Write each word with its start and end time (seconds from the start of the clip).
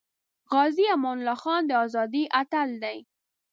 غازی 0.51 0.83
امان 0.95 1.17
الله 1.19 1.37
خان 1.43 1.61
د 1.65 1.71
ازادی 1.85 2.23
اتل 2.41 2.69
دی 2.83 2.97